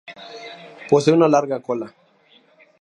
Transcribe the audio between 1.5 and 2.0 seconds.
cola.